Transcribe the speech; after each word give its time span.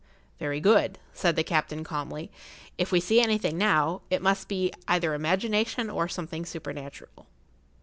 "Very 0.39 0.59
good," 0.59 0.97
said 1.13 1.35
the 1.35 1.43
captain, 1.43 1.83
calmly. 1.83 2.31
"If 2.75 2.91
we 2.91 2.99
see 2.99 3.21
anything 3.21 3.55
now, 3.55 4.01
it 4.09 4.19
must 4.19 4.47
be 4.47 4.73
either 4.87 5.13
imagination 5.13 5.91
or 5.91 6.07
something 6.07 6.43
supernatural." 6.43 7.27